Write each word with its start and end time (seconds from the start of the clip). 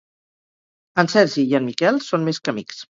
En 1.03 1.11
Sergi 1.17 1.47
i 1.51 1.55
en 1.61 1.67
Miquel 1.71 2.05
són 2.11 2.29
més 2.31 2.45
que 2.45 2.59
amics. 2.59 2.87